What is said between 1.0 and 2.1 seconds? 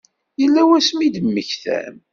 i d-temmektam?